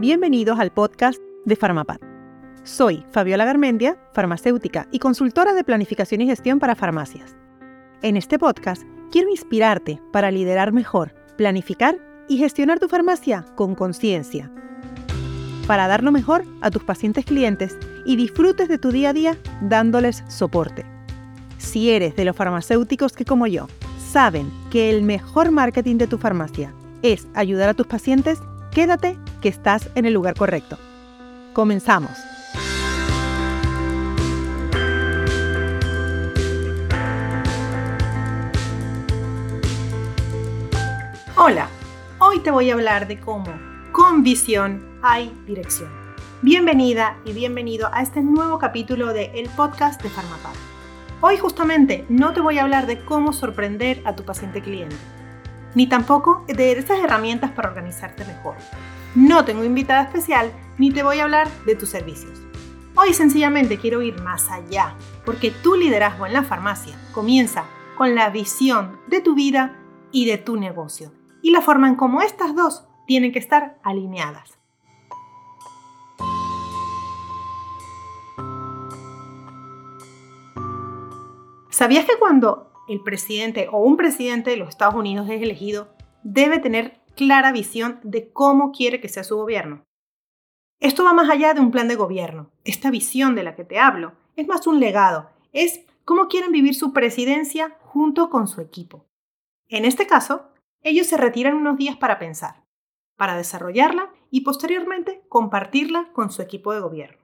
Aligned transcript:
Bienvenidos 0.00 0.58
al 0.58 0.72
podcast 0.72 1.20
de 1.44 1.56
Farmapad. 1.56 1.98
Soy 2.64 3.04
Fabiola 3.12 3.44
Garmendia, 3.44 3.98
farmacéutica 4.14 4.88
y 4.90 4.98
consultora 4.98 5.52
de 5.52 5.62
planificación 5.62 6.22
y 6.22 6.26
gestión 6.26 6.58
para 6.58 6.74
farmacias. 6.74 7.36
En 8.00 8.16
este 8.16 8.38
podcast 8.38 8.82
quiero 9.12 9.28
inspirarte 9.28 10.00
para 10.10 10.30
liderar 10.30 10.72
mejor, 10.72 11.14
planificar 11.36 11.98
y 12.30 12.38
gestionar 12.38 12.78
tu 12.78 12.88
farmacia 12.88 13.44
con 13.56 13.74
conciencia. 13.74 14.50
Para 15.66 15.86
dar 15.86 16.02
lo 16.02 16.12
mejor 16.12 16.44
a 16.62 16.70
tus 16.70 16.82
pacientes 16.82 17.26
clientes 17.26 17.76
y 18.06 18.16
disfrutes 18.16 18.68
de 18.68 18.78
tu 18.78 18.92
día 18.92 19.10
a 19.10 19.12
día 19.12 19.36
dándoles 19.60 20.24
soporte. 20.28 20.86
Si 21.58 21.90
eres 21.90 22.16
de 22.16 22.24
los 22.24 22.34
farmacéuticos 22.34 23.12
que 23.12 23.26
como 23.26 23.46
yo 23.46 23.66
saben 23.98 24.50
que 24.70 24.88
el 24.88 25.02
mejor 25.02 25.50
marketing 25.50 25.98
de 25.98 26.06
tu 26.06 26.16
farmacia 26.16 26.72
es 27.02 27.28
ayudar 27.34 27.68
a 27.68 27.74
tus 27.74 27.86
pacientes, 27.86 28.38
quédate 28.72 29.18
que 29.40 29.48
estás 29.48 29.88
en 29.94 30.04
el 30.04 30.12
lugar 30.12 30.34
correcto. 30.34 30.78
Comenzamos. 31.52 32.12
Hola, 41.36 41.68
hoy 42.18 42.40
te 42.40 42.50
voy 42.50 42.70
a 42.70 42.74
hablar 42.74 43.08
de 43.08 43.18
cómo 43.18 43.52
con 43.92 44.22
visión 44.22 44.98
hay 45.02 45.34
dirección. 45.46 45.90
Bienvenida 46.42 47.16
y 47.24 47.32
bienvenido 47.32 47.88
a 47.92 48.02
este 48.02 48.22
nuevo 48.22 48.58
capítulo 48.58 49.12
de 49.12 49.32
el 49.34 49.48
podcast 49.50 50.02
de 50.02 50.10
Farmapar. 50.10 50.52
Hoy 51.22 51.38
justamente 51.38 52.04
no 52.08 52.32
te 52.32 52.40
voy 52.40 52.58
a 52.58 52.62
hablar 52.62 52.86
de 52.86 53.04
cómo 53.04 53.32
sorprender 53.32 54.02
a 54.04 54.14
tu 54.14 54.24
paciente 54.24 54.62
cliente 54.62 54.96
ni 55.74 55.88
tampoco 55.88 56.44
de 56.48 56.72
esas 56.72 56.98
herramientas 56.98 57.50
para 57.52 57.68
organizarte 57.68 58.24
mejor. 58.24 58.56
No 59.16 59.44
tengo 59.44 59.64
invitada 59.64 60.02
especial 60.02 60.52
ni 60.78 60.92
te 60.92 61.02
voy 61.02 61.18
a 61.18 61.24
hablar 61.24 61.48
de 61.66 61.74
tus 61.74 61.88
servicios. 61.88 62.40
Hoy 62.94 63.12
sencillamente 63.12 63.76
quiero 63.76 64.02
ir 64.02 64.22
más 64.22 64.48
allá, 64.50 64.94
porque 65.24 65.50
tu 65.50 65.74
liderazgo 65.74 66.26
en 66.26 66.32
la 66.32 66.44
farmacia 66.44 66.96
comienza 67.12 67.64
con 67.96 68.14
la 68.14 68.30
visión 68.30 69.00
de 69.08 69.20
tu 69.20 69.34
vida 69.34 69.76
y 70.12 70.26
de 70.26 70.38
tu 70.38 70.56
negocio, 70.56 71.12
y 71.42 71.50
la 71.50 71.60
forma 71.60 71.88
en 71.88 71.96
cómo 71.96 72.22
estas 72.22 72.54
dos 72.54 72.84
tienen 73.06 73.32
que 73.32 73.40
estar 73.40 73.80
alineadas. 73.82 74.58
¿Sabías 81.70 82.04
que 82.04 82.18
cuando 82.18 82.70
el 82.88 83.00
presidente 83.02 83.68
o 83.72 83.78
un 83.78 83.96
presidente 83.96 84.50
de 84.50 84.56
los 84.56 84.68
Estados 84.68 84.94
Unidos 84.94 85.28
es 85.28 85.42
elegido, 85.42 85.88
debe 86.22 86.58
tener 86.58 86.99
clara 87.20 87.52
visión 87.52 88.00
de 88.02 88.32
cómo 88.32 88.72
quiere 88.72 88.98
que 88.98 89.10
sea 89.10 89.24
su 89.24 89.36
gobierno. 89.36 89.84
Esto 90.80 91.04
va 91.04 91.12
más 91.12 91.28
allá 91.28 91.52
de 91.52 91.60
un 91.60 91.70
plan 91.70 91.86
de 91.86 91.94
gobierno. 91.94 92.50
Esta 92.64 92.90
visión 92.90 93.34
de 93.34 93.42
la 93.42 93.54
que 93.54 93.62
te 93.62 93.78
hablo 93.78 94.14
es 94.36 94.46
más 94.46 94.66
un 94.66 94.80
legado, 94.80 95.28
es 95.52 95.84
cómo 96.06 96.28
quieren 96.28 96.50
vivir 96.50 96.74
su 96.74 96.94
presidencia 96.94 97.76
junto 97.82 98.30
con 98.30 98.48
su 98.48 98.62
equipo. 98.62 99.04
En 99.68 99.84
este 99.84 100.06
caso, 100.06 100.48
ellos 100.80 101.08
se 101.08 101.18
retiran 101.18 101.56
unos 101.56 101.76
días 101.76 101.98
para 101.98 102.18
pensar, 102.18 102.64
para 103.18 103.36
desarrollarla 103.36 104.10
y 104.30 104.40
posteriormente 104.40 105.22
compartirla 105.28 106.10
con 106.14 106.32
su 106.32 106.40
equipo 106.40 106.72
de 106.72 106.80
gobierno. 106.80 107.22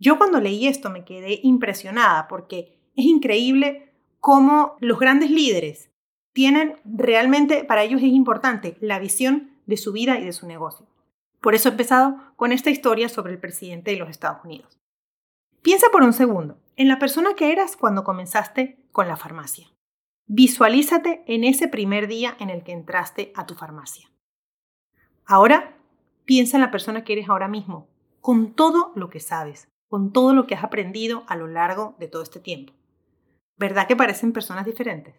Yo 0.00 0.18
cuando 0.18 0.40
leí 0.40 0.66
esto 0.66 0.90
me 0.90 1.04
quedé 1.04 1.38
impresionada 1.44 2.26
porque 2.26 2.80
es 2.96 3.04
increíble 3.04 3.94
cómo 4.18 4.74
los 4.80 4.98
grandes 4.98 5.30
líderes 5.30 5.93
tienen 6.34 6.76
realmente, 6.84 7.64
para 7.64 7.82
ellos 7.84 8.02
es 8.02 8.08
importante, 8.08 8.76
la 8.80 8.98
visión 8.98 9.52
de 9.66 9.78
su 9.78 9.92
vida 9.92 10.18
y 10.18 10.24
de 10.24 10.32
su 10.32 10.46
negocio. 10.46 10.86
Por 11.40 11.54
eso 11.54 11.68
he 11.68 11.72
empezado 11.72 12.16
con 12.36 12.52
esta 12.52 12.70
historia 12.70 13.08
sobre 13.08 13.32
el 13.32 13.38
presidente 13.38 13.92
de 13.92 13.96
los 13.96 14.10
Estados 14.10 14.44
Unidos. 14.44 14.78
Piensa 15.62 15.86
por 15.90 16.02
un 16.02 16.12
segundo 16.12 16.58
en 16.76 16.88
la 16.88 16.98
persona 16.98 17.34
que 17.34 17.52
eras 17.52 17.76
cuando 17.76 18.04
comenzaste 18.04 18.84
con 18.92 19.08
la 19.08 19.16
farmacia. 19.16 19.68
Visualízate 20.26 21.22
en 21.26 21.44
ese 21.44 21.68
primer 21.68 22.08
día 22.08 22.36
en 22.40 22.50
el 22.50 22.64
que 22.64 22.72
entraste 22.72 23.32
a 23.36 23.46
tu 23.46 23.54
farmacia. 23.54 24.10
Ahora 25.26 25.76
piensa 26.24 26.56
en 26.56 26.62
la 26.62 26.70
persona 26.70 27.04
que 27.04 27.12
eres 27.12 27.28
ahora 27.28 27.46
mismo, 27.48 27.88
con 28.20 28.54
todo 28.54 28.92
lo 28.96 29.08
que 29.08 29.20
sabes, 29.20 29.68
con 29.88 30.12
todo 30.12 30.34
lo 30.34 30.46
que 30.46 30.54
has 30.54 30.64
aprendido 30.64 31.24
a 31.28 31.36
lo 31.36 31.46
largo 31.46 31.94
de 31.98 32.08
todo 32.08 32.22
este 32.22 32.40
tiempo. 32.40 32.72
¿Verdad 33.56 33.86
que 33.86 33.96
parecen 33.96 34.32
personas 34.32 34.66
diferentes? 34.66 35.14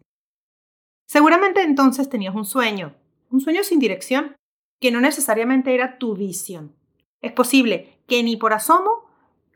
Seguramente 1.08 1.62
entonces 1.62 2.10
tenías 2.10 2.36
un 2.36 2.46
sueño, 2.46 2.96
un 3.30 3.42
sueño 3.42 3.64
sin 3.64 3.80
dirección, 3.80 4.36
que 4.82 4.92
no 4.92 5.02
necesariamente 5.02 5.74
era 5.74 5.98
tu 5.98 6.16
visión. 6.16 6.76
Es 7.22 7.32
posible 7.32 8.00
que 8.08 8.22
ni 8.24 8.38
por 8.38 8.54
asomo 8.54 9.06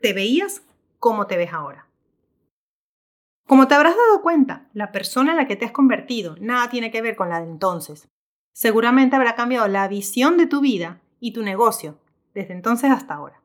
te 0.00 0.12
veías 0.12 0.62
como 0.98 1.26
te 1.26 1.36
ves 1.36 1.52
ahora. 1.52 1.86
Como 3.46 3.66
te 3.66 3.74
habrás 3.74 3.96
dado 3.96 4.22
cuenta, 4.22 4.68
la 4.72 4.92
persona 4.92 5.32
en 5.32 5.36
la 5.36 5.46
que 5.46 5.56
te 5.56 5.64
has 5.64 5.72
convertido 5.72 6.36
nada 6.40 6.70
tiene 6.70 6.90
que 6.90 7.02
ver 7.02 7.16
con 7.16 7.28
la 7.28 7.40
de 7.40 7.46
entonces. 7.46 8.08
Seguramente 8.52 9.16
habrá 9.16 9.34
cambiado 9.34 9.66
la 9.68 9.88
visión 9.88 10.36
de 10.36 10.46
tu 10.46 10.60
vida 10.60 11.00
y 11.18 11.32
tu 11.32 11.42
negocio 11.42 11.98
desde 12.34 12.54
entonces 12.54 12.90
hasta 12.90 13.14
ahora. 13.14 13.40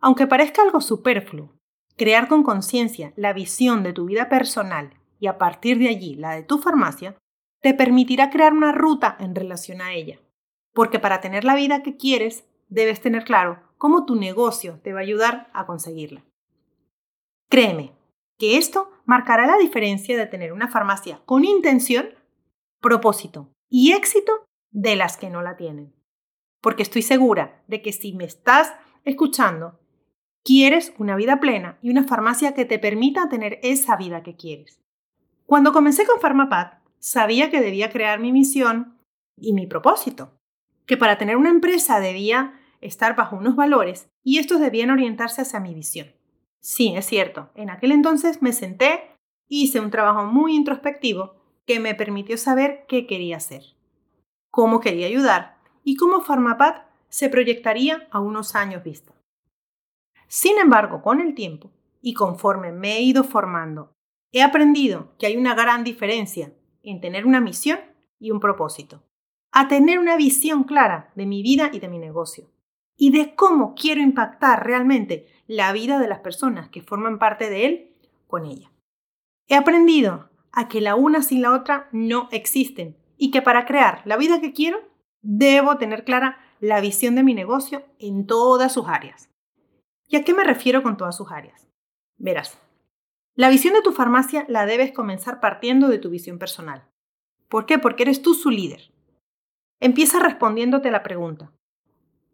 Aunque 0.00 0.26
parezca 0.26 0.62
algo 0.62 0.80
superfluo, 0.80 1.56
Crear 1.96 2.28
con 2.28 2.42
conciencia 2.42 3.14
la 3.16 3.32
visión 3.32 3.82
de 3.82 3.94
tu 3.94 4.04
vida 4.04 4.28
personal 4.28 4.90
y 5.18 5.28
a 5.28 5.38
partir 5.38 5.78
de 5.78 5.88
allí 5.88 6.14
la 6.14 6.32
de 6.32 6.42
tu 6.42 6.58
farmacia, 6.58 7.16
te 7.60 7.74
permitirá 7.74 8.30
crear 8.30 8.52
una 8.52 8.72
ruta 8.72 9.16
en 9.20 9.34
relación 9.34 9.80
a 9.80 9.92
ella. 9.92 10.20
Porque 10.72 10.98
para 10.98 11.20
tener 11.20 11.44
la 11.44 11.54
vida 11.54 11.82
que 11.82 11.96
quieres, 11.96 12.46
debes 12.68 13.00
tener 13.00 13.24
claro 13.24 13.62
cómo 13.78 14.04
tu 14.04 14.16
negocio 14.16 14.80
te 14.82 14.92
va 14.92 15.00
a 15.00 15.02
ayudar 15.02 15.50
a 15.52 15.66
conseguirla. 15.66 16.24
Créeme 17.48 17.92
que 18.38 18.58
esto 18.58 18.90
marcará 19.04 19.46
la 19.46 19.56
diferencia 19.56 20.16
de 20.16 20.26
tener 20.26 20.52
una 20.52 20.68
farmacia 20.68 21.20
con 21.24 21.44
intención, 21.44 22.08
propósito 22.80 23.50
y 23.70 23.92
éxito 23.92 24.44
de 24.70 24.96
las 24.96 25.16
que 25.16 25.30
no 25.30 25.42
la 25.42 25.56
tienen. 25.56 25.94
Porque 26.60 26.82
estoy 26.82 27.02
segura 27.02 27.62
de 27.66 27.80
que 27.82 27.92
si 27.92 28.12
me 28.12 28.24
estás 28.24 28.74
escuchando 29.04 29.78
Quieres 30.46 30.94
una 30.96 31.16
vida 31.16 31.40
plena 31.40 31.76
y 31.82 31.90
una 31.90 32.04
farmacia 32.04 32.54
que 32.54 32.64
te 32.64 32.78
permita 32.78 33.28
tener 33.28 33.58
esa 33.64 33.96
vida 33.96 34.22
que 34.22 34.36
quieres. 34.36 34.80
Cuando 35.44 35.72
comencé 35.72 36.06
con 36.06 36.20
Farmapad, 36.20 36.74
sabía 36.98 37.50
que 37.50 37.60
debía 37.60 37.90
crear 37.90 38.20
mi 38.20 38.32
misión 38.32 38.98
y 39.36 39.52
mi 39.52 39.66
propósito, 39.66 40.32
que 40.86 40.96
para 40.96 41.18
tener 41.18 41.36
una 41.36 41.50
empresa 41.50 42.00
debía 42.00 42.60
estar 42.80 43.16
bajo 43.16 43.36
unos 43.36 43.56
valores 43.56 44.08
y 44.22 44.38
estos 44.38 44.60
debían 44.60 44.90
orientarse 44.90 45.42
hacia 45.42 45.60
mi 45.60 45.74
visión. 45.74 46.08
Sí, 46.60 46.94
es 46.96 47.06
cierto, 47.06 47.50
en 47.54 47.70
aquel 47.70 47.92
entonces 47.92 48.42
me 48.42 48.52
senté, 48.52 49.10
hice 49.48 49.80
un 49.80 49.90
trabajo 49.90 50.24
muy 50.24 50.54
introspectivo 50.54 51.36
que 51.66 51.80
me 51.80 51.94
permitió 51.94 52.38
saber 52.38 52.84
qué 52.88 53.06
quería 53.06 53.36
hacer, 53.36 53.62
cómo 54.50 54.80
quería 54.80 55.06
ayudar 55.06 55.58
y 55.84 55.96
cómo 55.96 56.20
Farmapad 56.20 56.82
se 57.08 57.28
proyectaría 57.28 58.08
a 58.10 58.20
unos 58.20 58.54
años 58.54 58.82
vista. 58.82 59.12
Sin 60.28 60.58
embargo, 60.58 61.02
con 61.02 61.20
el 61.20 61.34
tiempo 61.34 61.70
y 62.02 62.14
conforme 62.14 62.72
me 62.72 62.96
he 62.96 63.02
ido 63.02 63.22
formando, 63.22 63.92
he 64.32 64.42
aprendido 64.42 65.14
que 65.18 65.26
hay 65.26 65.36
una 65.36 65.54
gran 65.54 65.84
diferencia 65.84 66.52
en 66.90 67.00
tener 67.00 67.26
una 67.26 67.40
misión 67.40 67.78
y 68.18 68.30
un 68.30 68.40
propósito, 68.40 69.02
a 69.52 69.68
tener 69.68 69.98
una 69.98 70.16
visión 70.16 70.64
clara 70.64 71.12
de 71.14 71.26
mi 71.26 71.42
vida 71.42 71.70
y 71.72 71.80
de 71.80 71.88
mi 71.88 71.98
negocio, 71.98 72.50
y 72.96 73.10
de 73.10 73.34
cómo 73.34 73.74
quiero 73.74 74.00
impactar 74.00 74.64
realmente 74.64 75.26
la 75.46 75.72
vida 75.72 75.98
de 75.98 76.08
las 76.08 76.20
personas 76.20 76.68
que 76.68 76.82
forman 76.82 77.18
parte 77.18 77.50
de 77.50 77.66
él 77.66 77.96
con 78.26 78.46
ella. 78.46 78.70
He 79.48 79.54
aprendido 79.54 80.30
a 80.52 80.68
que 80.68 80.80
la 80.80 80.94
una 80.94 81.22
sin 81.22 81.42
la 81.42 81.52
otra 81.52 81.88
no 81.92 82.28
existen 82.32 82.96
y 83.16 83.30
que 83.30 83.42
para 83.42 83.66
crear 83.66 84.02
la 84.04 84.16
vida 84.16 84.40
que 84.40 84.52
quiero 84.52 84.78
debo 85.22 85.76
tener 85.76 86.04
clara 86.04 86.38
la 86.60 86.80
visión 86.80 87.14
de 87.14 87.22
mi 87.22 87.34
negocio 87.34 87.84
en 87.98 88.26
todas 88.26 88.72
sus 88.72 88.88
áreas. 88.88 89.28
¿Y 90.08 90.16
a 90.16 90.24
qué 90.24 90.32
me 90.32 90.44
refiero 90.44 90.82
con 90.82 90.96
todas 90.96 91.16
sus 91.16 91.30
áreas? 91.30 91.68
Verás, 92.16 92.58
la 93.36 93.50
visión 93.50 93.74
de 93.74 93.82
tu 93.82 93.92
farmacia 93.92 94.46
la 94.48 94.64
debes 94.64 94.92
comenzar 94.92 95.40
partiendo 95.40 95.88
de 95.88 95.98
tu 95.98 96.08
visión 96.08 96.38
personal. 96.38 96.88
¿Por 97.50 97.66
qué? 97.66 97.78
Porque 97.78 98.04
eres 98.04 98.22
tú 98.22 98.32
su 98.32 98.50
líder. 98.50 98.90
Empieza 99.78 100.18
respondiéndote 100.18 100.90
la 100.90 101.02
pregunta, 101.02 101.52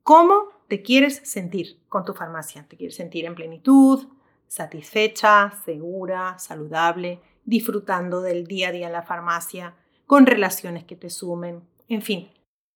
¿cómo 0.05 0.45
te 0.69 0.83
quieres 0.83 1.21
sentir 1.25 1.83
con 1.89 2.05
tu 2.05 2.15
farmacia? 2.15 2.69
¿Te 2.69 2.77
quieres 2.77 2.95
sentir 2.95 3.25
en 3.25 3.35
plenitud, 3.35 4.07
satisfecha, 4.47 5.51
segura, 5.65 6.39
saludable, 6.39 7.21
disfrutando 7.45 8.21
del 8.21 8.47
día 8.47 8.69
a 8.69 8.73
día 8.73 8.87
en 8.87 8.93
la 8.93 9.03
farmacia, 9.03 9.75
con 10.07 10.25
relaciones 10.25 10.85
que 10.85 10.95
te 10.95 11.11
sumen? 11.11 11.63
En 11.89 12.03
fin, 12.03 12.31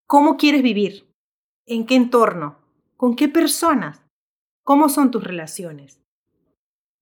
¿cómo 0.09 0.37
quieres 0.37 0.65
vivir? 0.65 1.09
¿En 1.65 1.87
qué 1.87 1.95
entorno? 1.95 2.59
¿Con 2.97 3.15
qué 3.15 3.29
personas? 3.29 4.03
¿Cómo 4.65 4.89
son 4.89 5.13
tus 5.13 5.23
relaciones? 5.23 6.01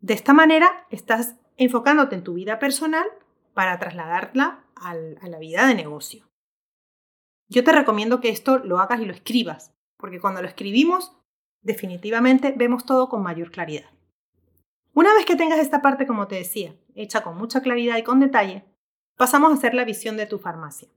De 0.05 0.13
esta 0.13 0.35
manera 0.35 0.87
estás 0.91 1.37
enfocándote 1.57 2.15
en 2.15 2.25
tu 2.25 2.35
vida 2.35 2.59
personal 2.59 3.07
para 3.55 3.79
trasladarla 3.79 4.63
a 4.77 4.95
la 4.95 5.39
vida 5.39 5.67
de 5.67 5.75
negocio. 5.75 6.27
Yo 7.49 7.65
te 7.65 7.73
recomiendo 7.73 8.21
que 8.21 8.29
esto 8.29 8.59
lo 8.59 8.81
hagas 8.81 9.01
y 9.01 9.07
lo 9.07 9.15
escribas, 9.15 9.75
porque 9.97 10.21
cuando 10.21 10.43
lo 10.43 10.49
escribimos, 10.49 11.17
definitivamente 11.63 12.53
vemos 12.55 12.85
todo 12.85 13.09
con 13.09 13.23
mayor 13.23 13.51
claridad. 13.51 13.89
Una 14.93 15.15
vez 15.15 15.25
que 15.25 15.37
tengas 15.37 15.59
esta 15.59 15.81
parte, 15.81 16.07
como 16.07 16.29
te 16.29 16.35
decía, 16.35 16.77
hecha 16.95 17.23
con 17.23 17.39
mucha 17.39 17.63
claridad 17.63 17.97
y 17.97 18.03
con 18.03 18.21
detalle, 18.21 18.67
pasamos 19.17 19.53
a 19.53 19.55
hacer 19.55 19.73
la 19.73 19.87
visión 19.87 20.19
de 20.19 20.27
tu 20.27 20.39
farmacia. 20.39 20.91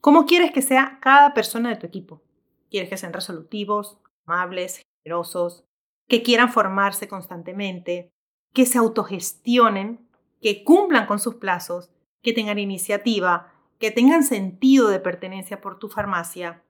¿Cómo 0.00 0.26
quieres 0.26 0.52
que 0.52 0.62
sea 0.62 1.00
cada 1.02 1.34
persona 1.34 1.70
de 1.70 1.76
tu 1.76 1.88
equipo? 1.88 2.22
¿Quieres 2.70 2.88
que 2.88 2.98
sean 2.98 3.14
resolutivos, 3.14 3.98
amables, 4.26 4.80
generosos, 5.02 5.64
que 6.12 6.22
quieran 6.22 6.52
formarse 6.52 7.08
constantemente, 7.08 8.11
que 8.52 8.66
se 8.66 8.78
autogestionen, 8.78 10.06
que 10.40 10.64
cumplan 10.64 11.06
con 11.06 11.18
sus 11.18 11.36
plazos, 11.36 11.90
que 12.22 12.32
tengan 12.32 12.58
iniciativa, 12.58 13.52
que 13.78 13.90
tengan 13.90 14.22
sentido 14.22 14.88
de 14.88 15.00
pertenencia 15.00 15.60
por 15.60 15.78
tu 15.78 15.88
farmacia. 15.88 16.62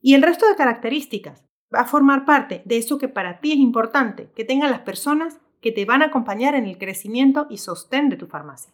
Y 0.00 0.14
el 0.14 0.22
resto 0.22 0.48
de 0.48 0.56
características 0.56 1.44
va 1.74 1.80
a 1.80 1.86
formar 1.86 2.24
parte 2.24 2.62
de 2.64 2.78
eso 2.78 2.98
que 2.98 3.08
para 3.08 3.40
ti 3.40 3.52
es 3.52 3.58
importante, 3.58 4.30
que 4.34 4.44
tengan 4.44 4.70
las 4.70 4.80
personas 4.80 5.40
que 5.60 5.72
te 5.72 5.84
van 5.84 6.02
a 6.02 6.06
acompañar 6.06 6.54
en 6.54 6.66
el 6.66 6.78
crecimiento 6.78 7.46
y 7.50 7.58
sostén 7.58 8.08
de 8.08 8.16
tu 8.16 8.26
farmacia. 8.26 8.72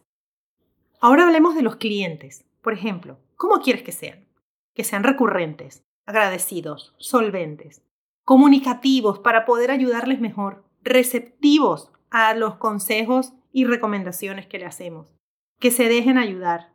Ahora 1.00 1.24
hablemos 1.24 1.54
de 1.54 1.62
los 1.62 1.76
clientes. 1.76 2.44
Por 2.62 2.72
ejemplo, 2.72 3.18
¿cómo 3.36 3.60
quieres 3.60 3.82
que 3.82 3.92
sean? 3.92 4.26
Que 4.74 4.84
sean 4.84 5.04
recurrentes, 5.04 5.84
agradecidos, 6.06 6.94
solventes, 6.98 7.82
comunicativos 8.24 9.18
para 9.18 9.44
poder 9.44 9.70
ayudarles 9.70 10.20
mejor, 10.20 10.64
receptivos 10.82 11.90
a 12.10 12.34
los 12.34 12.56
consejos 12.56 13.32
y 13.52 13.64
recomendaciones 13.64 14.46
que 14.46 14.58
le 14.58 14.66
hacemos, 14.66 15.14
que 15.58 15.70
se 15.70 15.88
dejen 15.88 16.18
ayudar, 16.18 16.72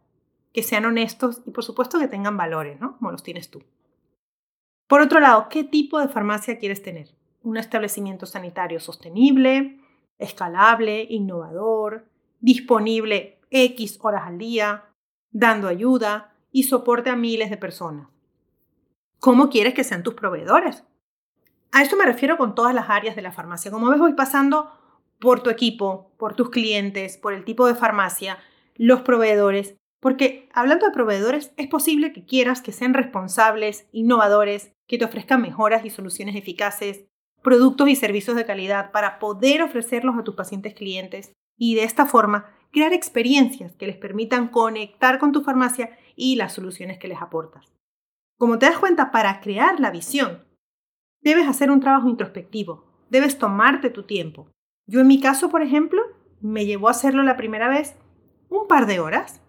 que 0.54 0.64
sean 0.64 0.86
honestos 0.86 1.42
y 1.46 1.52
por 1.52 1.64
supuesto 1.64 2.00
que 2.00 2.08
tengan 2.08 2.38
valores, 2.38 2.80
¿no? 2.80 2.98
Como 2.98 3.12
los 3.12 3.24
tienes 3.24 3.50
tú. 3.50 3.64
Por 4.88 5.02
otro 5.02 5.20
lado, 5.20 5.48
¿qué 5.50 5.64
tipo 5.64 6.00
de 6.00 6.10
farmacia 6.10 6.60
quieres 6.60 6.84
tener? 6.84 7.16
Un 7.44 7.58
establecimiento 7.58 8.26
sanitario 8.26 8.80
sostenible, 8.80 9.80
escalable, 10.18 11.08
innovador, 11.10 12.06
disponible 12.40 13.40
X 13.50 14.00
horas 14.02 14.24
al 14.26 14.38
día, 14.38 14.86
dando 15.32 15.68
ayuda 15.68 16.34
y 16.52 16.64
soporte 16.64 17.10
a 17.10 17.16
miles 17.16 17.50
de 17.50 17.58
personas. 17.58 18.08
¿Cómo 19.20 19.50
quieres 19.50 19.74
que 19.74 19.84
sean 19.84 20.04
tus 20.04 20.16
proveedores? 20.16 20.84
A 21.72 21.82
esto 21.82 21.96
me 21.96 22.06
refiero 22.06 22.38
con 22.38 22.54
todas 22.56 22.76
las 22.76 22.90
áreas 22.90 23.16
de 23.16 23.22
la 23.22 23.32
farmacia. 23.32 23.72
Como 23.72 23.90
ves, 23.90 24.00
voy 24.00 24.14
pasando 24.14 24.72
por 25.22 25.42
tu 25.42 25.50
equipo, 25.50 26.12
por 26.18 26.36
tus 26.36 26.50
clientes, 26.50 27.18
por 27.18 27.34
el 27.34 27.46
tipo 27.46 27.68
de 27.68 27.76
farmacia, 27.76 28.40
los 28.76 29.02
proveedores, 29.02 29.78
porque 30.02 30.50
hablando 30.52 30.88
de 30.88 30.94
proveedores, 30.94 31.54
es 31.58 31.68
posible 31.68 32.12
que 32.12 32.26
quieras 32.26 32.62
que 32.62 32.72
sean 32.72 32.96
responsables, 32.96 33.88
innovadores, 33.92 34.74
que 34.88 34.98
te 34.98 35.06
ofrezcan 35.06 35.42
mejoras 35.42 35.86
y 35.86 35.92
soluciones 35.92 36.36
eficaces, 36.36 37.06
productos 37.44 37.88
y 37.88 37.96
servicios 37.96 38.36
de 38.36 38.46
calidad 38.46 38.92
para 38.92 39.20
poder 39.20 39.62
ofrecerlos 39.62 40.18
a 40.18 40.24
tus 40.24 40.36
pacientes 40.36 40.74
clientes 40.74 41.34
y 41.56 41.76
de 41.76 41.84
esta 41.84 42.08
forma 42.08 42.52
crear 42.72 42.92
experiencias 42.92 43.76
que 43.76 43.86
les 43.86 43.98
permitan 43.98 44.48
conectar 44.48 45.20
con 45.20 45.32
tu 45.32 45.44
farmacia 45.44 45.98
y 46.16 46.36
las 46.36 46.54
soluciones 46.54 46.98
que 46.98 47.08
les 47.08 47.22
aportas. 47.22 47.72
Como 48.40 48.58
te 48.58 48.66
das 48.66 48.80
cuenta, 48.80 49.12
para 49.12 49.40
crear 49.40 49.80
la 49.80 49.92
visión, 49.92 50.46
debes 51.22 51.48
hacer 51.48 51.70
un 51.70 51.80
trabajo 51.80 52.10
introspectivo, 52.10 52.86
debes 53.12 53.38
tomarte 53.38 53.92
tu 53.92 54.04
tiempo. 54.04 54.50
Yo 54.92 55.00
en 55.00 55.08
mi 55.08 55.22
caso, 55.22 55.50
por 55.50 55.62
ejemplo, 55.62 56.02
me 56.42 56.66
llevó 56.66 56.90
a 56.90 56.92
hacerlo 56.92 57.24
la 57.24 57.38
primera 57.38 57.70
vez 57.70 57.96
un 58.50 58.68
par 58.68 58.88
de 58.88 59.00
horas, 59.00 59.40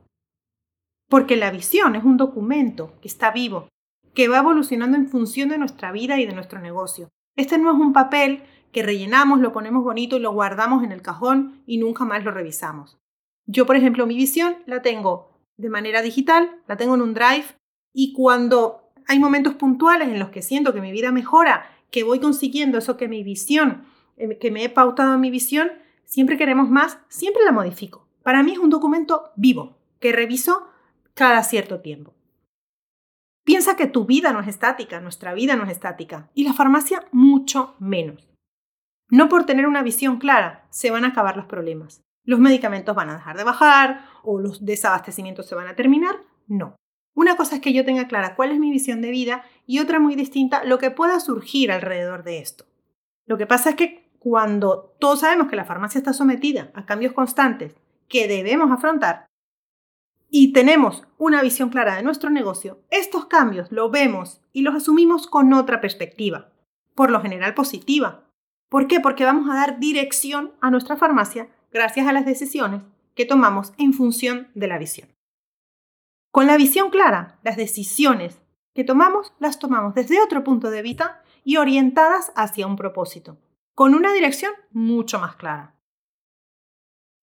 porque 1.08 1.34
la 1.34 1.50
visión 1.50 1.96
es 1.96 2.04
un 2.04 2.16
documento 2.16 2.92
que 3.00 3.08
está 3.08 3.32
vivo, 3.32 3.66
que 4.14 4.28
va 4.28 4.38
evolucionando 4.38 4.96
en 4.96 5.08
función 5.08 5.48
de 5.48 5.58
nuestra 5.58 5.90
vida 5.90 6.20
y 6.20 6.26
de 6.26 6.32
nuestro 6.32 6.60
negocio. 6.60 7.08
Este 7.34 7.58
no 7.58 7.72
es 7.72 7.76
un 7.76 7.92
papel 7.92 8.44
que 8.70 8.84
rellenamos, 8.84 9.40
lo 9.40 9.52
ponemos 9.52 9.82
bonito 9.82 10.16
y 10.16 10.20
lo 10.20 10.30
guardamos 10.32 10.84
en 10.84 10.92
el 10.92 11.02
cajón 11.02 11.60
y 11.66 11.78
nunca 11.78 12.04
más 12.04 12.22
lo 12.22 12.30
revisamos. 12.30 13.00
Yo, 13.44 13.66
por 13.66 13.74
ejemplo, 13.74 14.06
mi 14.06 14.14
visión 14.14 14.58
la 14.66 14.80
tengo 14.80 15.40
de 15.56 15.70
manera 15.70 16.02
digital, 16.02 16.62
la 16.68 16.76
tengo 16.76 16.94
en 16.94 17.02
un 17.02 17.14
drive 17.14 17.46
y 17.92 18.12
cuando 18.12 18.92
hay 19.08 19.18
momentos 19.18 19.54
puntuales 19.54 20.06
en 20.06 20.20
los 20.20 20.28
que 20.28 20.40
siento 20.40 20.72
que 20.72 20.80
mi 20.80 20.92
vida 20.92 21.10
mejora, 21.10 21.68
que 21.90 22.04
voy 22.04 22.20
consiguiendo 22.20 22.78
eso 22.78 22.96
que 22.96 23.08
mi 23.08 23.24
visión, 23.24 23.90
que 24.40 24.50
me 24.50 24.64
he 24.64 24.68
pautado 24.68 25.14
en 25.14 25.20
mi 25.20 25.30
visión, 25.30 25.70
siempre 26.04 26.36
queremos 26.36 26.68
más, 26.68 26.98
siempre 27.08 27.44
la 27.44 27.52
modifico. 27.52 28.08
Para 28.22 28.42
mí 28.42 28.52
es 28.52 28.58
un 28.58 28.70
documento 28.70 29.32
vivo, 29.36 29.78
que 30.00 30.12
reviso 30.12 30.68
cada 31.14 31.42
cierto 31.42 31.80
tiempo. 31.80 32.14
Piensa 33.44 33.76
que 33.76 33.86
tu 33.86 34.06
vida 34.06 34.32
no 34.32 34.40
es 34.40 34.48
estática, 34.48 35.00
nuestra 35.00 35.34
vida 35.34 35.56
no 35.56 35.64
es 35.64 35.70
estática, 35.70 36.30
y 36.34 36.44
la 36.44 36.52
farmacia 36.52 37.06
mucho 37.10 37.74
menos. 37.80 38.28
No 39.10 39.28
por 39.28 39.44
tener 39.44 39.66
una 39.66 39.82
visión 39.82 40.18
clara 40.18 40.66
se 40.70 40.90
van 40.90 41.04
a 41.04 41.08
acabar 41.08 41.36
los 41.36 41.46
problemas. 41.46 42.02
Los 42.24 42.38
medicamentos 42.38 42.94
van 42.94 43.10
a 43.10 43.14
dejar 43.14 43.36
de 43.36 43.44
bajar 43.44 44.06
o 44.22 44.38
los 44.38 44.64
desabastecimientos 44.64 45.46
se 45.46 45.54
van 45.54 45.66
a 45.66 45.74
terminar. 45.74 46.20
No. 46.46 46.76
Una 47.14 47.36
cosa 47.36 47.56
es 47.56 47.60
que 47.60 47.72
yo 47.72 47.84
tenga 47.84 48.08
clara 48.08 48.36
cuál 48.36 48.52
es 48.52 48.58
mi 48.58 48.70
visión 48.70 49.02
de 49.02 49.10
vida 49.10 49.44
y 49.66 49.80
otra 49.80 49.98
muy 49.98 50.14
distinta 50.14 50.64
lo 50.64 50.78
que 50.78 50.90
pueda 50.90 51.20
surgir 51.20 51.70
alrededor 51.70 52.22
de 52.22 52.38
esto. 52.38 52.64
Lo 53.26 53.36
que 53.36 53.46
pasa 53.46 53.70
es 53.70 53.76
que 53.76 54.01
cuando 54.22 54.94
todos 55.00 55.18
sabemos 55.20 55.48
que 55.48 55.56
la 55.56 55.64
farmacia 55.64 55.98
está 55.98 56.12
sometida 56.12 56.70
a 56.74 56.86
cambios 56.86 57.12
constantes 57.12 57.74
que 58.08 58.28
debemos 58.28 58.70
afrontar 58.70 59.26
y 60.30 60.52
tenemos 60.52 61.02
una 61.18 61.42
visión 61.42 61.70
clara 61.70 61.96
de 61.96 62.04
nuestro 62.04 62.30
negocio, 62.30 62.78
estos 62.90 63.26
cambios 63.26 63.72
los 63.72 63.90
vemos 63.90 64.40
y 64.52 64.62
los 64.62 64.76
asumimos 64.76 65.26
con 65.26 65.52
otra 65.52 65.80
perspectiva, 65.80 66.52
por 66.94 67.10
lo 67.10 67.20
general 67.20 67.54
positiva. 67.54 68.22
¿Por 68.68 68.86
qué? 68.86 69.00
Porque 69.00 69.24
vamos 69.24 69.50
a 69.50 69.56
dar 69.56 69.80
dirección 69.80 70.52
a 70.60 70.70
nuestra 70.70 70.96
farmacia 70.96 71.48
gracias 71.72 72.06
a 72.06 72.12
las 72.12 72.24
decisiones 72.24 72.82
que 73.16 73.26
tomamos 73.26 73.72
en 73.76 73.92
función 73.92 74.52
de 74.54 74.68
la 74.68 74.78
visión. 74.78 75.08
Con 76.30 76.46
la 76.46 76.56
visión 76.56 76.90
clara, 76.90 77.40
las 77.42 77.56
decisiones 77.56 78.40
que 78.72 78.84
tomamos 78.84 79.32
las 79.40 79.58
tomamos 79.58 79.96
desde 79.96 80.22
otro 80.22 80.44
punto 80.44 80.70
de 80.70 80.82
vista 80.82 81.24
y 81.42 81.56
orientadas 81.56 82.30
hacia 82.36 82.68
un 82.68 82.76
propósito, 82.76 83.36
con 83.74 83.94
una 83.94 84.12
dirección 84.12 84.52
mucho 84.70 85.18
más 85.18 85.36
clara. 85.36 85.76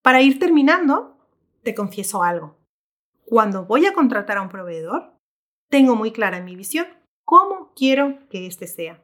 Para 0.01 0.21
ir 0.21 0.39
terminando, 0.39 1.17
te 1.63 1.75
confieso 1.75 2.23
algo. 2.23 2.57
Cuando 3.25 3.65
voy 3.65 3.85
a 3.85 3.93
contratar 3.93 4.37
a 4.37 4.41
un 4.41 4.49
proveedor, 4.49 5.13
tengo 5.69 5.95
muy 5.95 6.11
clara 6.11 6.37
en 6.37 6.45
mi 6.45 6.55
visión 6.55 6.87
cómo 7.25 7.73
quiero 7.75 8.27
que 8.29 8.47
éste 8.47 8.65
sea. 8.65 9.03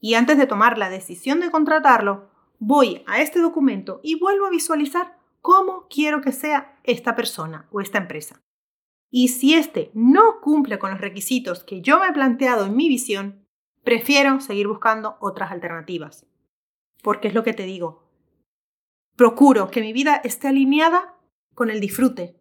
Y 0.00 0.14
antes 0.14 0.38
de 0.38 0.46
tomar 0.46 0.78
la 0.78 0.88
decisión 0.88 1.40
de 1.40 1.50
contratarlo, 1.50 2.30
voy 2.58 3.02
a 3.06 3.20
este 3.20 3.40
documento 3.40 4.00
y 4.02 4.18
vuelvo 4.18 4.46
a 4.46 4.50
visualizar 4.50 5.18
cómo 5.42 5.86
quiero 5.88 6.22
que 6.22 6.32
sea 6.32 6.78
esta 6.84 7.14
persona 7.14 7.68
o 7.70 7.80
esta 7.80 7.98
empresa. 7.98 8.40
Y 9.10 9.28
si 9.28 9.54
este 9.54 9.90
no 9.94 10.40
cumple 10.40 10.78
con 10.78 10.90
los 10.90 11.00
requisitos 11.00 11.64
que 11.64 11.82
yo 11.82 12.00
me 12.00 12.08
he 12.08 12.12
planteado 12.12 12.66
en 12.66 12.76
mi 12.76 12.88
visión, 12.88 13.46
prefiero 13.84 14.40
seguir 14.40 14.68
buscando 14.68 15.16
otras 15.20 15.52
alternativas. 15.52 16.26
Porque 17.06 17.28
es 17.28 17.34
lo 17.34 17.44
que 17.44 17.52
te 17.52 17.62
digo. 17.62 18.02
Procuro 19.14 19.70
que 19.70 19.80
mi 19.80 19.92
vida 19.92 20.16
esté 20.24 20.48
alineada 20.48 21.14
con 21.54 21.70
el 21.70 21.78
disfrute, 21.78 22.34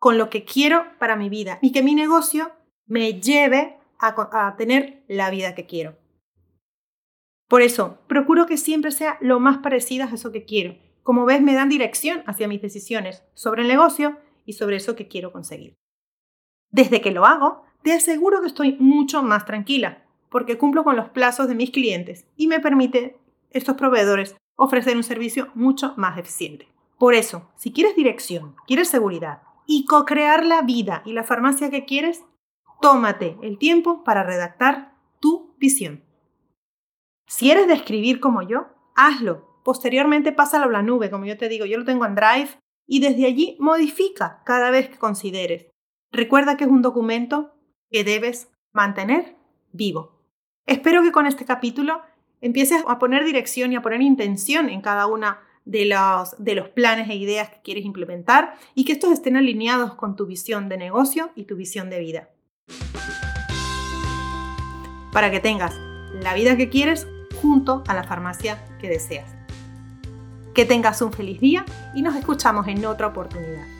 con 0.00 0.18
lo 0.18 0.30
que 0.30 0.44
quiero 0.44 0.84
para 0.98 1.14
mi 1.14 1.28
vida 1.28 1.60
y 1.62 1.70
que 1.70 1.84
mi 1.84 1.94
negocio 1.94 2.50
me 2.88 3.20
lleve 3.20 3.78
a, 4.00 4.56
tener 4.56 5.04
la 5.06 5.30
vida 5.30 5.54
que 5.54 5.66
quiero. 5.66 5.96
Por 7.48 7.62
eso, 7.62 8.00
procuro 8.08 8.46
que 8.46 8.56
siempre 8.56 8.90
sea 8.90 9.16
lo 9.20 9.38
más 9.38 9.58
parecida 9.58 10.06
a 10.06 10.14
eso 10.14 10.32
que 10.32 10.44
quiero. 10.44 10.76
Como 11.04 11.24
ves, 11.24 11.40
me 11.40 11.54
dan 11.54 11.68
dirección 11.68 12.24
hacia 12.26 12.48
mis 12.48 12.60
decisiones 12.60 13.22
sobre 13.34 13.62
el 13.62 13.68
negocio 13.68 14.18
y 14.44 14.54
sobre 14.54 14.78
eso 14.78 14.96
que 14.96 15.06
quiero 15.06 15.30
conseguir. 15.30 15.74
Desde 16.72 17.00
que 17.00 17.12
lo 17.12 17.26
hago, 17.26 17.62
te 17.84 17.92
aseguro 17.92 18.40
que 18.40 18.48
estoy 18.48 18.76
mucho 18.80 19.22
más 19.22 19.46
tranquila, 19.46 20.02
porque 20.30 20.58
cumplo 20.58 20.82
con 20.82 20.96
los 20.96 21.10
plazos 21.10 21.46
de 21.46 21.54
mis 21.54 21.70
clientes 21.70 22.26
y 22.36 22.48
me 22.48 22.58
permite 22.58 23.19
estos 23.50 23.76
proveedores 23.76 24.36
ofrecer 24.56 24.96
un 24.96 25.02
servicio 25.02 25.48
mucho 25.54 25.94
más 25.96 26.18
eficiente. 26.18 26.68
Por 26.98 27.14
eso, 27.14 27.50
si 27.56 27.72
quieres 27.72 27.96
dirección, 27.96 28.56
quieres 28.66 28.88
seguridad 28.88 29.42
y 29.66 29.86
co-crear 29.86 30.44
la 30.44 30.62
vida 30.62 31.02
y 31.06 31.12
la 31.12 31.24
farmacia 31.24 31.70
que 31.70 31.84
quieres, 31.84 32.24
tómate 32.82 33.38
el 33.42 33.56
tiempo 33.56 34.04
para 34.04 34.22
redactar 34.22 34.94
tu 35.18 35.54
visión. 35.58 36.04
Si 37.26 37.50
eres 37.50 37.68
de 37.68 37.74
escribir 37.74 38.20
como 38.20 38.42
yo, 38.42 38.66
hazlo. 38.96 39.48
Posteriormente 39.62 40.32
pásalo 40.32 40.64
a 40.66 40.72
la 40.72 40.82
nube, 40.82 41.10
como 41.10 41.26
yo 41.26 41.38
te 41.38 41.48
digo, 41.48 41.64
yo 41.64 41.78
lo 41.78 41.84
tengo 41.84 42.04
en 42.04 42.14
Drive 42.14 42.58
y 42.86 43.00
desde 43.00 43.26
allí 43.26 43.56
modifica 43.60 44.42
cada 44.44 44.70
vez 44.70 44.88
que 44.88 44.98
consideres. 44.98 45.70
Recuerda 46.10 46.56
que 46.56 46.64
es 46.64 46.70
un 46.70 46.82
documento 46.82 47.54
que 47.90 48.04
debes 48.04 48.50
mantener 48.72 49.36
vivo. 49.72 50.20
Espero 50.66 51.02
que 51.02 51.12
con 51.12 51.26
este 51.26 51.44
capítulo 51.44 52.02
empieces 52.40 52.82
a 52.86 52.98
poner 52.98 53.24
dirección 53.24 53.72
y 53.72 53.76
a 53.76 53.82
poner 53.82 54.02
intención 54.02 54.68
en 54.68 54.80
cada 54.80 55.06
una 55.06 55.40
de 55.64 55.84
los, 55.84 56.34
de 56.38 56.54
los 56.54 56.68
planes 56.68 57.08
e 57.08 57.14
ideas 57.14 57.50
que 57.50 57.60
quieres 57.62 57.84
implementar 57.84 58.54
y 58.74 58.84
que 58.84 58.92
estos 58.92 59.12
estén 59.12 59.36
alineados 59.36 59.94
con 59.94 60.16
tu 60.16 60.26
visión 60.26 60.68
de 60.68 60.76
negocio 60.76 61.30
y 61.34 61.44
tu 61.44 61.56
visión 61.56 61.90
de 61.90 62.00
vida. 62.00 62.30
Para 65.12 65.30
que 65.30 65.40
tengas 65.40 65.74
la 66.22 66.34
vida 66.34 66.56
que 66.56 66.68
quieres 66.68 67.06
junto 67.40 67.82
a 67.86 67.94
la 67.94 68.04
farmacia 68.04 68.64
que 68.80 68.88
deseas. 68.88 69.30
Que 70.54 70.64
tengas 70.64 71.00
un 71.02 71.12
feliz 71.12 71.40
día 71.40 71.64
y 71.94 72.02
nos 72.02 72.16
escuchamos 72.16 72.66
en 72.68 72.84
otra 72.84 73.08
oportunidad. 73.08 73.79